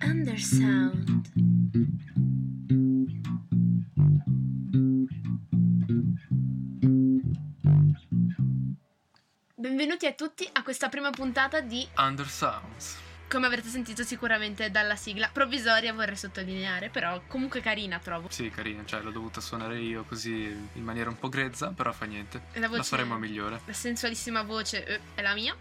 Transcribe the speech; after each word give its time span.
Undersound. 0.00 1.32
Benvenuti 9.54 10.06
a 10.06 10.12
tutti 10.12 10.48
a 10.52 10.62
questa 10.62 10.88
prima 10.88 11.10
puntata 11.10 11.60
di 11.60 11.86
Under 11.96 12.28
Sounds. 12.28 13.03
Come 13.34 13.46
avrete 13.46 13.68
sentito 13.68 14.04
sicuramente 14.04 14.70
dalla 14.70 14.94
sigla 14.94 15.28
provvisoria 15.32 15.92
vorrei 15.92 16.16
sottolineare, 16.16 16.88
però 16.88 17.20
comunque 17.26 17.60
carina 17.60 17.98
trovo. 17.98 18.28
Sì, 18.30 18.48
carina, 18.48 18.84
cioè 18.84 19.00
l'ho 19.02 19.10
dovuta 19.10 19.40
suonare 19.40 19.80
io 19.80 20.04
così 20.04 20.44
in 20.74 20.82
maniera 20.84 21.10
un 21.10 21.18
po' 21.18 21.28
grezza, 21.28 21.70
però 21.70 21.92
fa 21.92 22.04
niente. 22.04 22.42
La 22.52 22.60
La, 22.60 22.68
voce- 22.68 22.82
faremo 22.84 23.18
migliore. 23.18 23.60
La 23.64 23.72
sensualissima 23.72 24.42
voce 24.42 24.86
eh, 24.86 25.00
è 25.16 25.22
la 25.22 25.34
mia, 25.34 25.52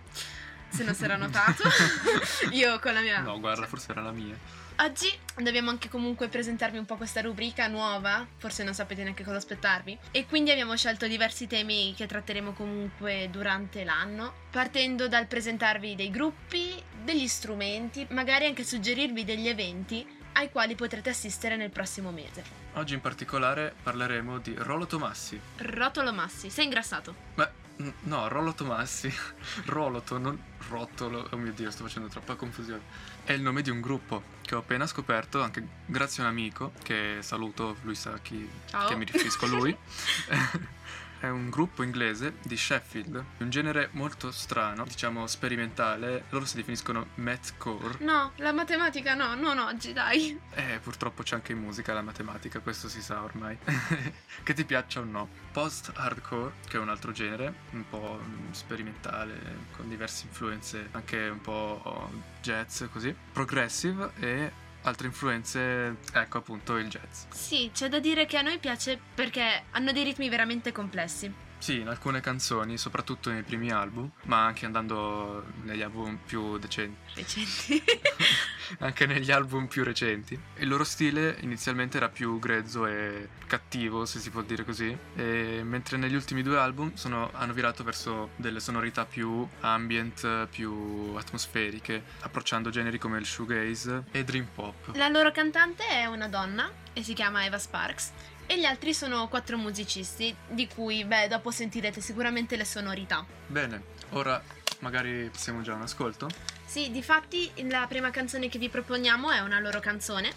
se 0.70 0.84
non 0.84 0.94
si 0.94 1.04
era 1.04 1.16
notato. 1.18 1.64
Io 2.54 2.78
con 2.80 2.94
la 2.94 3.02
mia 3.02 3.22
No, 3.22 3.40
guarda, 3.40 3.66
forse 3.66 3.92
era 3.92 4.02
la 4.02 4.12
mia. 4.12 4.62
Oggi 4.78 5.08
dobbiamo 5.38 5.70
anche 5.70 5.88
comunque 5.88 6.28
presentarvi 6.30 6.78
un 6.80 6.86
po' 6.86 6.96
questa 6.96 7.22
rubrica 7.22 7.68
nuova, 7.68 8.26
forse 8.38 8.64
non 8.64 8.74
sapete 8.74 9.04
neanche 9.04 9.24
cosa 9.24 9.38
aspettarvi, 9.38 9.98
e 10.12 10.26
quindi 10.26 10.50
abbiamo 10.50 10.76
scelto 10.76 11.06
diversi 11.08 11.46
temi 11.46 11.94
che 11.96 12.08
tratteremo 12.08 12.54
comunque 12.54 13.30
durante 13.32 13.84
l'anno, 13.84 14.34
partendo 14.50 15.08
dal 15.08 15.28
presentarvi 15.28 15.96
dei 15.96 16.10
gruppi, 16.10 16.82
degli 17.04 17.28
strumenti, 17.28 18.06
magari 18.10 18.46
anche 18.46 18.64
suggerirvi 18.64 19.24
degli 19.24 19.48
eventi 19.48 20.06
ai 20.34 20.50
quali 20.50 20.76
potrete 20.76 21.10
assistere 21.10 21.56
nel 21.56 21.70
prossimo 21.70 22.12
mese. 22.12 22.44
Oggi 22.74 22.94
in 22.96 23.02
particolare 23.02 23.74
parleremo 23.84 24.40
di 24.40 24.56
Rollo 24.58 24.88
Tomassi. 24.88 25.40
Rotolo 25.58 26.12
Massi, 26.12 26.50
sei 26.50 26.66
ingrassato? 26.66 27.14
Beh, 27.36 27.50
n- 27.78 27.94
no, 28.04 28.28
Rollo 28.28 28.54
Tomassi. 28.54 29.14
Roloto, 29.66 30.18
non 30.18 30.42
Rotolo. 30.70 31.28
Oh 31.32 31.38
mio 31.38 31.52
Dio, 31.52 31.70
sto 31.70 31.84
facendo 31.84 32.08
troppa 32.08 32.36
confusione. 32.36 32.82
È 33.24 33.32
il 33.34 33.42
nome 33.42 33.62
di 33.62 33.70
un 33.70 33.80
gruppo 33.80 34.24
che 34.42 34.56
ho 34.56 34.60
appena 34.60 34.88
scoperto, 34.88 35.42
anche 35.42 35.66
grazie 35.86 36.24
a 36.24 36.26
un 36.26 36.32
amico, 36.32 36.72
che 36.82 37.18
saluto, 37.22 37.78
lui 37.84 37.96
sa 37.96 38.18
chi, 38.20 38.50
Ciao. 38.70 38.88
che 38.88 38.96
mi 38.96 39.06
riferisco 39.06 39.46
a 39.46 39.50
lui. 39.50 39.78
È 41.24 41.30
un 41.30 41.50
gruppo 41.50 41.84
inglese 41.84 42.34
di 42.44 42.58
Sheffield, 42.58 43.24
un 43.38 43.50
genere 43.50 43.88
molto 43.94 44.30
strano, 44.30 44.84
diciamo 44.84 45.26
sperimentale. 45.26 46.26
Loro 46.32 46.44
si 46.44 46.58
definiscono 46.58 47.12
Mathcore. 47.16 48.00
No, 48.00 48.34
la 48.36 48.52
matematica 48.52 49.14
no, 49.14 49.34
non 49.34 49.58
oggi, 49.58 49.94
dai. 49.94 50.38
Eh, 50.54 50.80
purtroppo 50.84 51.24
c'è 51.24 51.36
anche 51.36 51.54
in 51.54 51.60
musica 51.60 51.94
la 51.94 52.02
matematica, 52.02 52.60
questo 52.60 52.90
si 52.90 53.02
sa 53.02 53.24
ormai. 53.24 53.58
che 54.44 54.54
ti 54.54 54.66
piaccia 54.66 55.00
o 55.00 55.06
no. 55.06 55.30
Post-hardcore, 55.54 56.56
che 56.68 56.76
è 56.76 56.80
un 56.82 56.90
altro 56.90 57.14
genere, 57.14 57.54
un 57.70 57.88
po' 57.88 58.20
sperimentale, 58.52 59.40
con 59.78 59.88
diverse 59.88 60.26
influenze, 60.26 60.90
anche 60.92 61.30
un 61.30 61.40
po' 61.40 62.12
jazz 62.42 62.84
così. 62.92 63.16
Progressive 63.32 64.12
e 64.20 64.52
altre 64.84 65.08
influenze, 65.08 65.98
ecco 66.14 66.38
appunto 66.38 66.78
il 66.78 66.88
jazz. 66.88 67.26
Sì, 67.30 67.70
c'è 67.74 67.90
da 67.90 68.00
dire 68.00 68.26
che 68.26 68.38
a 68.38 68.42
noi 68.42 68.60
piace 68.60 69.00
perché 69.14 69.64
hanno 69.72 69.92
dei 69.92 70.04
ritmi 70.04 70.30
veramente 70.30 70.72
complessi. 70.72 71.32
Sì, 71.58 71.80
in 71.80 71.88
alcune 71.88 72.20
canzoni, 72.20 72.78
soprattutto 72.78 73.32
nei 73.32 73.44
primi 73.44 73.72
album, 73.72 74.12
ma 74.24 74.46
anche 74.46 74.66
andando 74.66 75.46
negli 75.64 75.82
album 75.82 76.20
più 76.26 76.58
decenti. 76.58 76.98
Recenti. 77.14 77.84
anche 78.80 79.06
negli 79.06 79.32
album 79.32 79.68
più 79.68 79.84
recenti. 79.84 80.40
Il 80.58 80.68
loro 80.68 80.84
stile 80.84 81.38
inizialmente 81.42 81.98
era 81.98 82.10
più 82.10 82.40
grezzo 82.40 82.86
e 82.86 83.30
cattivo, 83.48 84.06
se 84.06 84.20
si 84.20 84.30
può 84.30 84.42
dire 84.42 84.64
così, 84.66 84.96
mentre 85.16 85.98
negli 85.98 86.16
ultimi 86.16 86.42
due 86.44 86.58
album 86.58 86.94
sono- 86.96 87.30
hanno 87.34 87.54
virato 87.54 87.84
verso 87.84 88.32
delle 88.36 88.60
sonorità 88.60 89.06
più 89.06 89.48
ambient, 89.62 90.48
più 90.48 91.14
atmosferiche, 91.18 92.04
approcciando 92.22 92.70
generi 92.70 92.98
come 92.98 93.18
il 93.20 93.26
shoegaze 93.26 94.04
e 94.12 94.24
dream 94.24 94.48
pop. 94.54 94.96
La 94.96 95.08
loro 95.08 95.32
cantante 95.32 95.86
è 95.88 96.06
una 96.06 96.28
donna 96.28 96.72
e 96.94 97.04
si 97.04 97.14
chiama 97.14 97.46
Eva 97.46 97.58
Sparks. 97.58 98.12
E 98.46 98.60
gli 98.60 98.66
altri 98.66 98.94
sono 98.94 99.30
quattro 99.30 99.58
musicisti, 99.58 100.36
di 100.50 100.68
cui, 100.68 101.06
beh, 101.06 101.30
dopo 101.30 101.50
sentirete 101.50 102.02
sicuramente 102.02 102.58
le 102.58 102.66
sonorità. 102.66 103.26
Bene, 103.48 103.84
ora 104.10 104.42
magari 104.80 105.30
passiamo 105.32 105.62
già 105.62 105.72
a 105.72 105.76
un 105.76 105.84
ascolto. 105.84 106.28
Sì, 106.74 106.90
difatti 106.90 107.52
la 107.70 107.86
prima 107.88 108.10
canzone 108.10 108.50
che 108.50 108.58
vi 108.58 108.68
proponiamo 108.68 109.30
è 109.30 109.42
una 109.42 109.60
loro 109.60 109.80
canzone 109.80 110.32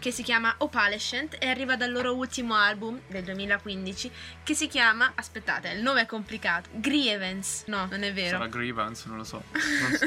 che 0.00 0.10
si 0.10 0.22
chiama 0.22 0.54
Opalescent 0.58 1.36
e 1.38 1.46
arriva 1.46 1.76
dal 1.76 1.92
loro 1.92 2.14
ultimo 2.14 2.54
album 2.54 2.98
del 3.06 3.22
2015 3.22 4.10
che 4.42 4.54
si 4.54 4.66
chiama, 4.66 5.12
aspettate, 5.14 5.68
il 5.68 5.82
nome 5.82 6.00
è 6.00 6.06
complicato, 6.06 6.70
Grievance. 6.72 7.64
No, 7.66 7.86
non 7.88 8.02
è 8.02 8.12
vero. 8.12 8.38
Sarà 8.38 8.48
Grievance, 8.48 9.04
non 9.06 9.18
lo 9.18 9.24
so. 9.24 9.44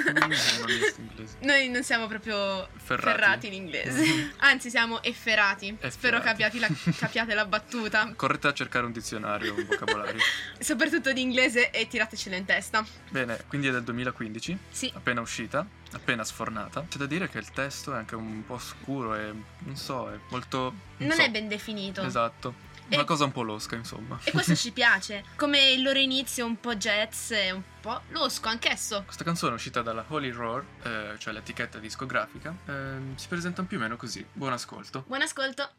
Non 0.03 0.29
non. 0.29 1.27
Noi 1.41 1.69
non 1.69 1.83
siamo 1.83 2.07
proprio 2.07 2.67
Ferrati. 2.75 3.09
ferrati, 3.09 3.47
in 3.47 3.53
inglese, 3.53 4.33
anzi 4.39 4.69
siamo 4.69 5.01
efferati. 5.03 5.67
Efferati. 5.67 5.91
Spero 5.91 6.19
capiate 6.19 6.59
la, 6.59 6.67
capiate 6.97 7.33
la 7.35 7.45
battuta, 7.45 8.11
Correte 8.15 8.47
a 8.47 8.53
cercare 8.53 8.85
un 8.85 8.91
dizionario, 8.91 9.53
un 9.53 9.65
vocabolario. 9.65 10.19
soprattutto 10.59 11.13
di 11.13 11.21
inglese 11.21 11.69
e 11.69 11.87
tiratecela 11.87 12.35
in 12.35 12.45
testa. 12.45 12.83
Bene, 13.09 13.43
quindi 13.47 13.67
è 13.67 13.71
del 13.71 13.83
2015. 13.83 14.57
Sì, 14.69 14.91
appena 14.95 15.21
uscita, 15.21 15.65
appena 15.93 16.23
sfornata. 16.23 16.85
C'è 16.89 16.97
da 16.97 17.05
dire 17.05 17.29
che 17.29 17.37
il 17.39 17.49
testo 17.51 17.93
è 17.93 17.97
anche 17.97 18.15
un 18.15 18.43
po' 18.45 18.57
scuro 18.57 19.15
e 19.15 19.33
non 19.59 19.75
so, 19.75 20.11
è 20.11 20.17
molto. 20.29 20.73
non 20.97 21.11
so. 21.11 21.21
è 21.21 21.29
ben 21.29 21.47
definito. 21.47 22.01
Esatto. 22.01 22.71
E- 22.89 22.95
Una 22.95 23.05
cosa 23.05 23.23
un 23.23 23.31
po' 23.31 23.43
losca, 23.43 23.75
insomma. 23.75 24.19
E 24.23 24.31
questo 24.31 24.55
ci 24.55 24.71
piace, 24.73 25.23
come 25.37 25.71
il 25.71 25.81
loro 25.81 25.97
inizio 25.99 26.45
un 26.45 26.59
po' 26.59 26.75
jazz 26.75 27.31
e 27.31 27.51
un 27.51 27.61
po' 27.79 28.01
losco 28.09 28.49
anch'esso. 28.49 29.03
Questa 29.05 29.23
canzone 29.23 29.53
è 29.53 29.55
uscita 29.55 29.81
dalla 29.81 30.03
Holy 30.09 30.29
Roar, 30.31 30.63
eh, 30.83 31.15
cioè 31.17 31.33
l'etichetta 31.33 31.77
discografica. 31.79 32.53
ehm, 32.65 33.15
si 33.15 33.27
presenta 33.27 33.63
più 33.63 33.77
o 33.77 33.79
meno 33.79 33.95
così. 33.95 34.23
Buon 34.33 34.51
ascolto. 34.53 35.03
Buon 35.07 35.21
ascolto. 35.21 35.69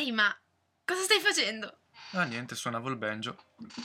Ehi, 0.00 0.12
ma 0.12 0.34
cosa 0.82 1.02
stai 1.02 1.20
facendo? 1.20 1.80
Ah, 2.12 2.24
niente, 2.24 2.54
suonavo 2.54 2.88
il 2.88 2.96
banjo. 2.96 3.36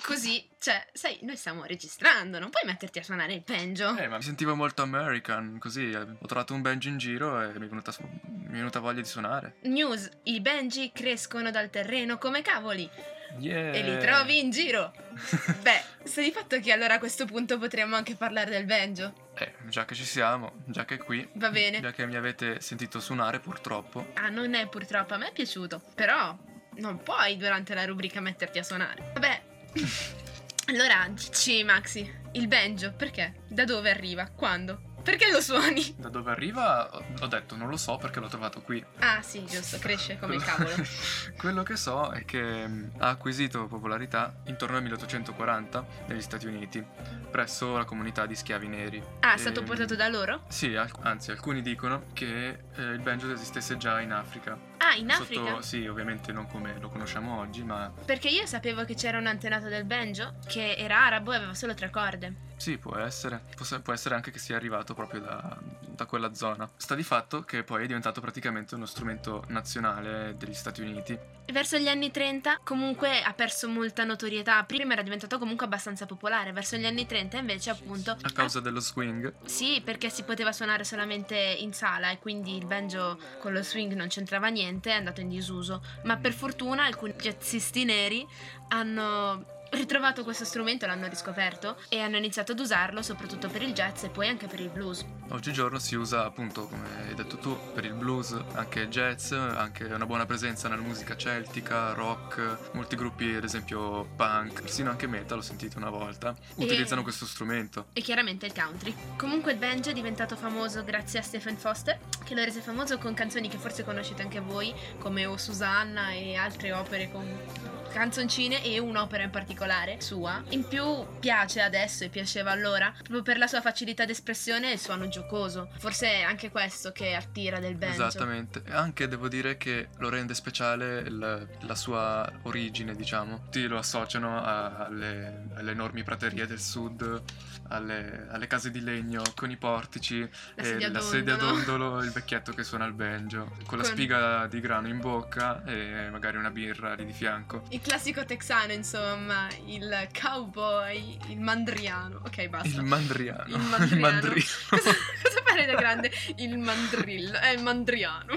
Così, 0.02 0.48
cioè, 0.60 0.88
sai, 0.94 1.20
noi 1.24 1.36
stiamo 1.36 1.66
registrando, 1.66 2.40
non 2.40 2.50
puoi 2.50 2.64
metterti 2.66 3.00
a 3.00 3.04
suonare 3.04 3.34
il 3.34 3.44
banjo. 3.46 3.94
Eh, 3.98 4.08
ma 4.08 4.16
mi 4.16 4.24
sentivo 4.24 4.56
molto 4.56 4.82
American, 4.82 5.58
così 5.60 5.92
eh, 5.92 5.98
ho 5.98 6.26
trovato 6.26 6.54
un 6.54 6.62
banjo 6.62 6.88
in 6.88 6.98
giro 6.98 7.42
e 7.42 7.48
mi 7.60 7.66
è 7.66 7.70
venuta, 7.70 7.94
mi 8.00 8.46
è 8.48 8.52
venuta 8.52 8.80
voglia 8.80 9.02
di 9.02 9.08
suonare. 9.08 9.58
News, 9.64 10.10
i 10.24 10.40
banji 10.40 10.92
crescono 10.94 11.52
dal 11.52 11.70
terreno 11.70 12.18
come 12.18 12.42
cavoli 12.42 12.90
Yeah! 13.38 13.74
e 13.74 13.82
li 13.84 14.00
trovi 14.00 14.40
in 14.40 14.52
giro. 14.52 14.94
Beh, 15.62 15.84
sta 16.04 16.22
di 16.22 16.32
fatto 16.32 16.58
che 16.62 16.72
allora 16.72 16.94
a 16.94 17.00
questo 17.00 17.26
punto 17.26 17.58
potremmo 17.58 17.98
anche 17.98 18.16
parlare 18.16 18.52
del 18.52 18.66
banjo. 18.66 19.25
Eh, 19.38 19.54
già 19.68 19.84
che 19.86 19.96
ci 19.96 20.06
siamo, 20.06 20.64
già 20.66 20.86
che 20.86 20.96
è 20.96 20.98
qui, 20.98 21.28
Va 21.34 21.50
bene. 21.50 21.82
già 21.82 21.92
che 21.92 22.06
mi 22.06 22.16
avete 22.16 22.62
sentito 22.62 23.00
suonare 23.00 23.40
purtroppo, 23.40 24.08
Ah, 24.16 24.30
non 24.30 24.54
è 24.54 24.68
purtroppo, 24.68 25.14
a 25.14 25.18
me 25.18 25.30
è 25.30 25.34
piaciuto, 25.34 25.82
però 25.94 26.38
non 26.78 27.04
puoi 27.04 27.36
durante 27.38 27.74
la 27.74 27.86
rubrica 27.86 28.22
metterti 28.22 28.60
a 28.60 28.64
suonare. 28.64 29.12
Vabbè. 29.14 29.42
allora, 30.72 31.08
dici 31.10 31.64
Maxi, 31.64 32.10
il 32.34 32.48
banjo, 32.48 32.94
perché? 32.94 33.42
Da 33.48 33.66
dove 33.66 33.90
arriva? 33.90 34.28
Quando? 34.30 34.95
Perché 35.06 35.32
lo 35.32 35.40
suoni? 35.40 35.94
da 36.00 36.10
dove 36.10 36.32
arriva 36.32 36.90
ho 36.92 37.28
detto 37.28 37.56
non 37.56 37.70
lo 37.70 37.78
so 37.78 37.96
perché 37.98 38.20
l'ho 38.20 38.28
trovato 38.28 38.62
qui. 38.62 38.84
Ah, 39.00 39.22
sì, 39.22 39.46
giusto, 39.46 39.78
cresce 39.78 40.18
come 40.18 40.36
il 40.36 40.44
cavolo. 40.44 40.74
Quello 41.38 41.62
che 41.62 41.76
so 41.78 42.10
è 42.12 42.26
che 42.26 42.68
mh, 42.68 42.94
ha 42.98 43.10
acquisito 43.10 43.68
popolarità 43.68 44.34
intorno 44.48 44.78
al 44.78 44.82
1840 44.82 45.86
negli 46.08 46.22
Stati 46.22 46.48
Uniti, 46.48 46.84
presso 47.30 47.78
la 47.78 47.86
comunità 47.86 48.26
di 48.26 48.36
schiavi 48.36 48.68
neri. 48.68 49.04
Ah, 49.20 49.36
è 49.36 49.38
stato 49.38 49.60
E- 49.62 49.64
portato 49.64 49.96
da 49.96 50.08
loro? 50.08 50.44
Sì, 50.48 50.76
anzi, 51.02 51.30
alcuni 51.30 51.62
dicono 51.62 52.06
che 52.14 52.60
eh, 52.76 52.82
il 52.82 53.00
banjo 53.02 53.32
esistesse 53.32 53.78
già 53.78 54.02
in 54.02 54.12
Africa. 54.12 54.58
In 54.96 55.10
Africa? 55.12 55.46
Sotto, 55.46 55.62
sì, 55.62 55.86
ovviamente 55.88 56.32
non 56.32 56.48
come 56.48 56.78
lo 56.80 56.90
conosciamo 56.90 57.40
oggi, 57.40 57.64
ma 57.64 57.92
Perché 58.06 58.30
io 58.30 58.46
sapevo 58.46 58.86
che 58.86 58.96
c'era 58.96 59.18
un 59.18 59.28
antenato 59.28 59.68
del 59.68 59.84
banjo 59.86 60.36
che 60.48 60.76
era 60.78 61.06
arabo 61.06 61.34
e 61.34 61.36
aveva 61.38 61.54
solo 61.54 61.74
tre 61.74 61.90
corde. 61.90 62.54
sì, 62.58 62.78
può 62.78 62.96
essere. 62.98 63.42
Può, 63.56 63.80
può 63.82 63.94
essere 63.94 64.16
anche 64.16 64.32
che 64.32 64.40
sia 64.40 64.56
arrivato 64.56 64.94
proprio 64.94 65.20
da, 65.22 65.58
da 65.96 66.06
quella 66.06 66.34
zona. 66.34 66.70
Sta 66.78 66.96
di 66.96 67.04
fatto 67.04 67.42
che 67.42 67.64
poi 67.64 67.84
è 67.84 67.88
diventato 67.88 68.22
praticamente 68.22 68.76
uno 68.76 68.86
strumento 68.86 69.44
nazionale 69.48 70.36
degli 70.38 70.54
Stati 70.54 70.82
Uniti. 70.82 71.18
Verso 71.52 71.78
gli 71.78 71.88
anni 71.88 72.12
30 72.12 72.60
comunque 72.64 73.22
ha 73.22 73.34
perso 73.34 73.68
molta 73.68 74.04
notorietà. 74.04 74.64
Prima 74.64 74.94
era 74.94 75.02
diventato 75.02 75.38
comunque 75.38 75.66
abbastanza 75.66 76.06
popolare, 76.06 76.52
verso 76.52 76.76
gli 76.76 76.86
anni 76.86 77.06
30 77.06 77.38
invece 77.38 77.70
appunto... 77.70 78.18
A 78.22 78.32
causa 78.32 78.60
dello 78.60 78.80
swing. 78.80 79.34
Sì, 79.46 79.82
perché 79.84 80.10
si 80.10 80.24
poteva 80.24 80.52
suonare 80.52 80.84
solamente 80.84 81.36
in 81.36 81.74
sala 81.74 82.12
e 82.12 82.20
quindi 82.20 82.58
il 82.58 82.66
banjo 82.66 83.18
con 83.40 83.54
lo 83.54 83.64
swing 83.64 83.94
non 83.94 84.08
c'entrava 84.08 84.48
niente, 84.48 84.92
è 84.92 84.96
andato 84.96 85.22
in 85.22 85.30
disuso. 85.30 85.84
Ma 86.04 86.18
per 86.18 86.34
fortuna 86.34 86.86
alcuni 86.86 87.14
jazzisti 87.14 87.86
neri 87.86 88.26
hanno 88.70 89.55
ritrovato 89.72 90.24
questo 90.24 90.46
strumento, 90.46 90.86
l'hanno 90.86 91.08
riscoperto 91.08 91.78
e 91.90 92.00
hanno 92.00 92.18
iniziato 92.18 92.54
ad 92.54 92.60
usarlo 92.60 93.02
soprattutto 93.02 93.50
per 93.50 93.62
il 93.62 93.74
jazz 93.74 94.04
e 94.04 94.10
poi 94.10 94.28
anche 94.28 94.48
per 94.48 94.60
il 94.60 94.70
blues. 94.70 95.06
Oggigiorno 95.30 95.80
si 95.80 95.96
usa 95.96 96.26
appunto, 96.26 96.68
come 96.68 96.88
hai 97.08 97.16
detto 97.16 97.38
tu, 97.38 97.58
per 97.74 97.86
il 97.86 97.94
blues, 97.94 98.38
anche 98.54 98.88
jazz, 98.90 99.32
anche 99.32 99.86
una 99.86 100.06
buona 100.06 100.26
presenza 100.26 100.70
nella 100.70 100.82
musica 100.82 101.18
celtica, 101.18 101.94
rock, 101.94 102.74
molti 102.74 102.96
gruppi 102.96 103.34
ad 103.34 103.44
esempio 103.44 104.08
punk, 104.16 104.62
persino 104.62 104.92
anche 104.92 105.08
metal, 105.08 105.40
ho 105.40 105.42
sentito 105.42 105.78
una 105.78 105.90
volta, 105.90 106.36
utilizzano 106.56 107.02
questo 107.02 107.26
strumento. 107.26 107.88
E 107.94 108.02
chiaramente 108.02 108.46
il 108.46 108.54
country. 108.54 108.96
Comunque 109.18 109.54
il 109.54 109.58
banjo 109.58 109.90
è 109.90 109.94
diventato 109.94 110.36
famoso 110.36 110.84
grazie 110.84 111.20
a 111.20 111.22
Stephen 111.24 111.58
Foster, 111.58 112.00
che 112.24 112.36
lo 112.36 112.44
rese 112.44 112.62
famoso 112.62 112.98
con 112.98 113.14
canzoni 113.14 113.50
che 113.50 113.58
forse 113.58 113.84
conoscete 113.84 114.22
anche 114.22 114.40
voi, 114.40 114.74
come 115.00 115.26
O 115.26 115.38
Susanna 115.38 116.12
e 116.12 116.36
altre 116.36 116.72
opere 116.72 117.12
con 117.12 117.84
canzoncine 117.92 118.62
e 118.64 118.78
un'opera 118.78 119.24
in 119.24 119.30
particolare 119.30 119.55
sua. 120.00 120.44
In 120.50 120.68
più 120.68 120.84
piace 121.20 121.62
adesso 121.62 122.04
e 122.04 122.10
piaceva 122.10 122.52
allora, 122.52 122.92
proprio 122.96 123.22
per 123.22 123.38
la 123.38 123.48
sua 123.48 123.62
facilità 123.62 124.06
d'espressione 124.06 124.70
e 124.70 124.74
il 124.74 124.80
suono 124.80 125.08
giocoso. 125.08 125.70
Forse 125.80 126.08
è 126.08 126.22
anche 126.22 126.50
questo 126.50 126.92
che 126.92 127.16
attira 127.16 127.60
del 127.60 127.76
banjo. 127.76 128.06
Esattamente, 128.06 128.62
e 128.66 128.74
anche 128.74 129.08
devo 129.08 129.28
dire 129.28 129.58
che 129.58 129.88
lo 129.98 130.10
rende 130.10 130.34
speciale 130.34 131.00
il- 131.00 131.48
la 131.62 131.76
sua 131.76 132.30
origine, 132.44 132.96
diciamo. 132.96 133.42
Tutti 133.46 133.66
lo 133.68 133.78
associano 133.78 134.42
a- 134.42 134.86
alle, 134.86 135.48
alle 135.56 135.72
enormi 135.72 136.04
praterie 136.04 136.46
del 136.46 136.60
sud, 136.60 137.22
alle, 137.70 138.28
alle 138.30 138.48
case 138.48 138.70
di 138.72 138.82
legno 138.82 139.22
con 139.36 139.50
i 139.50 139.58
portici, 139.58 140.20
La 140.20 140.62
e 140.62 140.66
sedia 140.66 140.92
la 140.92 141.00
sedia 141.02 141.36
dondolo. 141.36 142.04
il 142.04 142.12
vecchietto 142.12 142.52
che 142.54 142.64
suona 142.64 142.86
il 142.86 142.94
banjo, 142.94 143.56
con 143.66 143.78
la 143.78 143.84
Con- 143.84 143.94
spiga 143.94 144.48
di 144.48 144.60
grano 144.60 144.88
in 144.88 145.00
bocca 145.00 145.64
e 145.66 146.10
magari 146.12 146.38
una 146.38 146.50
birra 146.52 146.94
lì 146.94 147.06
di 147.06 147.14
fianco. 147.14 147.64
Il 147.70 147.82
classico 147.82 148.26
texano, 148.26 148.72
insomma, 148.74 149.45
il 149.66 150.10
cowboy, 150.20 151.18
il 151.28 151.40
mandriano. 151.40 152.22
Ok, 152.26 152.48
basta. 152.48 152.68
Il 152.68 152.82
mandriano. 152.84 153.44
Il 153.48 153.58
mandriano. 153.70 154.02
mandrino. 154.02 154.46
cosa, 154.70 154.92
cosa 155.24 155.42
fare 155.46 155.66
da 155.66 155.76
grande? 155.76 156.12
Il 156.38 156.58
mandrillo. 156.58 157.38
È 157.40 157.50
il 157.50 157.62
mandriano. 157.62 158.34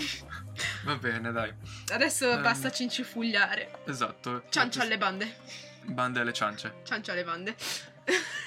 Va 0.85 0.97
bene, 0.97 1.31
dai. 1.33 1.53
Adesso 1.93 2.31
Ehm. 2.33 2.43
basta 2.43 2.71
cincifugliare. 2.71 3.81
Esatto. 3.87 4.45
Ciancio 4.49 4.81
alle 4.81 4.99
bande. 4.99 5.37
Bande 5.85 6.21
alle 6.21 6.33
ciance. 6.33 6.75
Ciancio 6.85 7.13
alle 7.13 7.25
bande. 7.25 7.55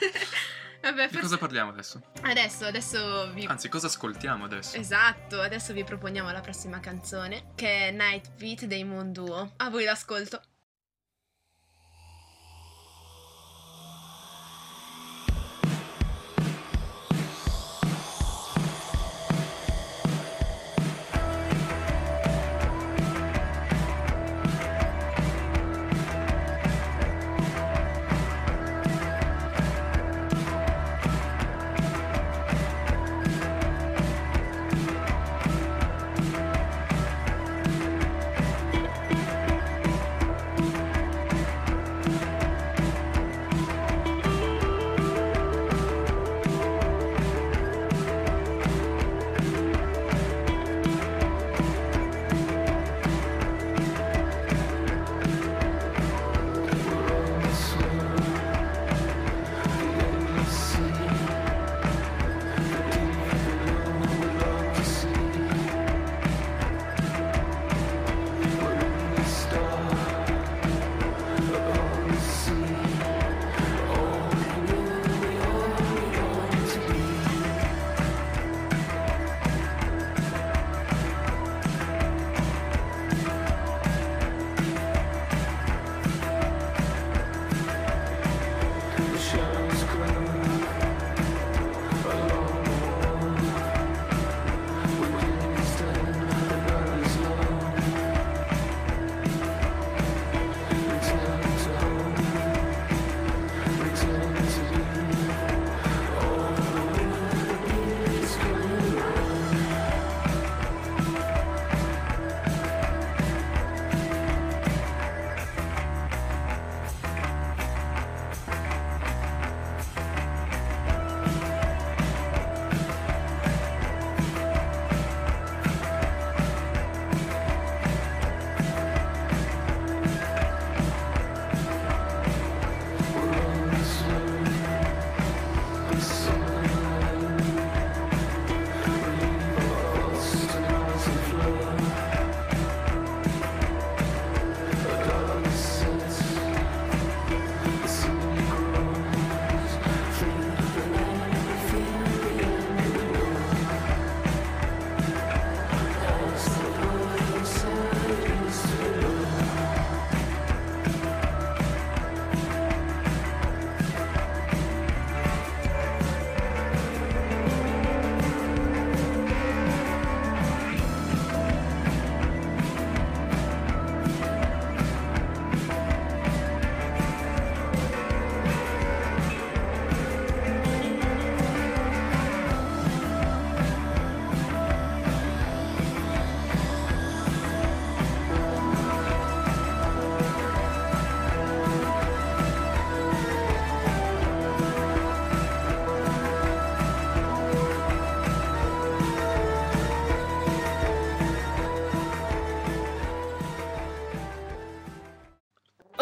Vabbè, 0.81 1.09
Di 1.09 1.13
cosa 1.13 1.19
forse... 1.19 1.37
parliamo 1.37 1.69
adesso? 1.69 2.01
Adesso, 2.23 2.65
adesso 2.65 3.31
vi... 3.33 3.45
Anzi, 3.45 3.69
cosa 3.69 3.85
ascoltiamo 3.85 4.45
adesso? 4.45 4.77
Esatto, 4.77 5.39
adesso 5.39 5.73
vi 5.73 5.83
proponiamo 5.83 6.31
la 6.31 6.41
prossima 6.41 6.79
canzone, 6.79 7.51
che 7.53 7.89
è 7.89 7.91
Night 7.91 8.31
Beat 8.35 8.65
dei 8.65 8.83
Moon 8.83 9.11
Duo. 9.13 9.53
A 9.57 9.69
voi 9.69 9.83
l'ascolto. 9.83 10.41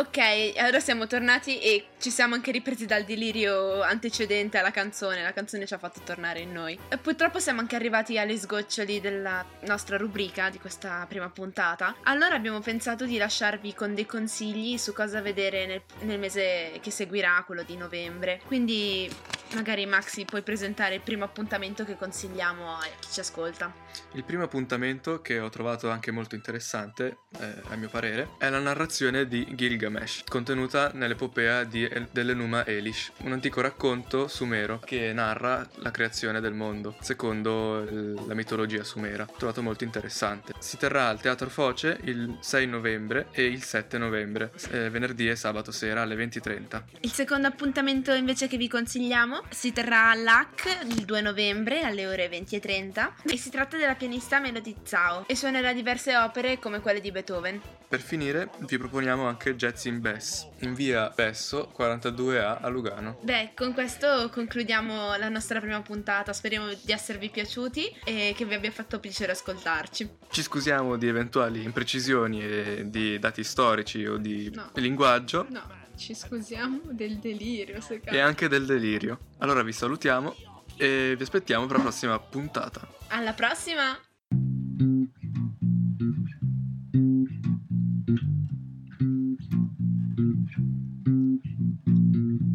Ok, 0.10 0.54
allora 0.58 0.80
siamo 0.80 1.06
tornati 1.06 1.60
e 1.60 1.86
ci 2.00 2.10
siamo 2.10 2.34
anche 2.34 2.50
ripresi 2.50 2.88
dal 2.88 3.04
delirio 3.04 3.84
antecedente 3.84 4.58
alla 4.58 4.72
canzone. 4.72 5.22
La 5.22 5.34
canzone 5.34 5.68
ci 5.68 5.76
ha 5.76 5.78
fatto 5.78 6.02
tornare 6.04 6.40
in 6.40 6.52
noi. 6.52 6.80
E 6.90 6.98
purtroppo 6.98 7.38
siamo 7.38 7.60
anche 7.60 7.76
arrivati 7.76 8.18
agli 8.18 8.36
sgoccioli 8.36 9.00
della 9.02 9.46
nostra 9.68 9.98
rubrica 9.98 10.50
di 10.50 10.58
questa 10.58 11.06
prima 11.08 11.30
puntata. 11.30 11.98
Allora 12.06 12.34
abbiamo 12.34 12.60
pensato 12.60 13.06
di 13.06 13.18
lasciarvi 13.18 13.76
con 13.76 13.94
dei 13.94 14.08
consigli 14.08 14.80
su 14.80 14.94
cosa 14.94 15.22
vedere 15.22 15.68
nel, 15.68 15.84
nel 16.00 16.18
mese 16.18 16.80
che 16.82 16.90
seguirà, 16.90 17.44
quello 17.46 17.62
di 17.62 17.78
novembre. 17.78 18.42
Quindi 18.48 19.08
magari 19.54 19.86
Maxi 19.86 20.26
puoi 20.26 20.42
presentare 20.42 20.96
il 20.96 21.02
primo 21.02 21.24
appuntamento 21.24 21.84
che 21.86 21.96
consigliamo 21.98 22.76
a 22.76 22.84
chi 23.00 23.10
ci 23.12 23.20
ascolta. 23.20 23.74
Il 24.14 24.24
primo 24.24 24.44
appuntamento 24.44 25.22
che 25.22 25.40
ho 25.40 25.50
trovato 25.50 25.90
anche 25.90 26.12
molto 26.12 26.36
interessante, 26.36 27.18
eh, 27.40 27.54
a 27.70 27.76
mio 27.76 27.90
parere, 27.90 28.30
è 28.38 28.50
la 28.50 28.60
narrazione 28.60 29.28
di 29.28 29.48
Gilgamesh, 29.56 30.24
contenuta 30.28 30.92
nell'epopea 30.94 31.64
di 31.64 31.84
El- 31.84 32.08
dell'Enuma 32.12 32.66
Elish, 32.66 33.12
un 33.24 33.32
antico 33.32 33.62
racconto 33.62 34.28
sumero 34.28 34.80
che 34.80 35.12
narra 35.14 35.68
la 35.76 35.92
creazione 35.92 36.40
del 36.40 36.54
mondo, 36.54 36.96
secondo 37.02 37.80
il- 37.82 38.24
la 38.28 38.34
mitologia 38.34 38.84
sumera. 38.84 39.26
Ho 39.30 39.36
trovato 39.38 39.62
molto 39.62 39.84
interessante. 39.84 40.54
Si 40.60 40.78
terrà 40.78 41.08
al 41.10 41.20
Teatro 41.20 41.50
Foce 41.50 42.00
il 42.04 42.38
6 42.42 42.68
novembre 42.68 43.28
e 43.32 43.46
il 43.46 43.64
7 43.64 43.98
novembre, 43.98 44.52
eh, 44.72 44.90
venerdì 44.90 45.30
e 45.30 45.36
sabato 45.36 45.72
sera 45.72 46.02
alle 46.02 46.16
20.30. 46.16 46.84
Il 47.02 47.12
secondo 47.12 47.48
appuntamento 47.48 48.14
invece 48.14 48.48
che 48.48 48.58
vi 48.58 48.68
consigliamo 48.68 49.39
si 49.50 49.72
terrà 49.72 50.10
all'AC 50.10 50.80
il 50.84 51.06
2 51.06 51.22
novembre 51.22 51.82
alle 51.82 52.08
ore 52.08 52.30
20.30 52.30 53.12
e 53.32 53.38
si 53.38 53.50
tratta 53.50 53.78
della 53.78 53.96
pianista 53.96 54.40
Melody 54.40 54.76
Zhao 54.84 55.26
e 55.28 55.36
suonerà 55.36 55.74
diverse 55.74 56.16
opere 56.18 56.60
come 56.60 56.80
quelle 56.80 57.02
di 57.02 57.12
Beethoven. 57.12 57.62
Per 57.88 58.02
finire 58.02 58.52
vi 58.60 58.78
proponiamo 58.78 59.28
anche 59.28 59.56
Jazz 59.56 59.86
in 59.86 60.00
Bess, 60.00 60.48
in 60.60 60.76
via 60.76 61.10
Besso 61.10 61.72
42A 61.76 62.60
a 62.62 62.68
Lugano. 62.68 63.18
Beh, 63.22 63.52
con 63.56 63.74
questo 63.74 64.30
concludiamo 64.32 65.18
la 65.18 65.30
nostra 65.30 65.60
prima 65.60 65.82
puntata, 65.82 66.32
speriamo 66.32 66.68
di 66.68 66.92
esservi 66.92 67.30
piaciuti 67.30 67.92
e 68.04 68.34
che 68.38 68.46
vi 68.46 68.54
abbia 68.54 68.70
fatto 68.72 69.00
piacere 69.00 69.32
ascoltarci. 69.32 70.18
Ci 70.30 70.42
scusiamo 70.44 70.98
di 70.98 71.08
eventuali 71.08 71.64
imprecisioni 71.64 72.44
e 72.44 72.84
di 72.86 73.18
dati 73.18 73.44
storici 73.44 74.06
o 74.06 74.18
di 74.18 74.52
No. 74.54 74.72
linguaggio 74.76 75.46
No, 75.50 75.62
ci 76.00 76.16
scusiamo 76.16 76.80
del 76.92 77.18
delirio, 77.18 77.82
se 77.82 78.02
e 78.06 78.20
anche 78.20 78.48
del 78.48 78.66
delirio. 78.66 79.20
Allora 79.40 79.62
vi 79.64 79.74
salutiamo 79.74 80.34
e 80.78 81.14
vi 81.18 81.22
aspettiamo 81.22 81.66
per 81.66 81.76
la 81.76 81.82
prossima 81.84 82.18
puntata. 82.18 82.88
Alla 83.10 83.34
prossima! 83.34 84.00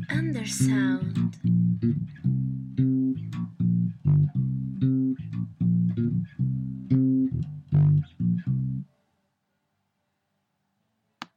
Undersound 0.08 1.13